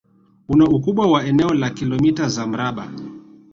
[0.53, 2.91] Ina ukubwa wa eneo la kilomita za mraba